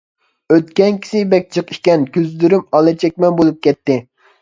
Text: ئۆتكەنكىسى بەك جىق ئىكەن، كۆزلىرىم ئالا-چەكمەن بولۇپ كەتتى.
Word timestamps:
ئۆتكەنكىسى 0.55 1.21
بەك 1.35 1.47
جىق 1.57 1.75
ئىكەن، 1.77 2.09
كۆزلىرىم 2.19 2.67
ئالا-چەكمەن 2.75 3.41
بولۇپ 3.41 3.65
كەتتى. 3.71 4.05